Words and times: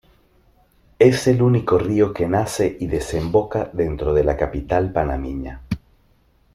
Es 0.97 1.27
el 1.27 1.43
único 1.43 1.77
río 1.77 2.11
que 2.11 2.27
nace 2.27 2.75
y 2.79 2.87
desemboca 2.87 3.69
dentro 3.71 4.15
de 4.15 4.23
la 4.23 4.35
capital 4.35 4.91
panameña. 4.91 5.61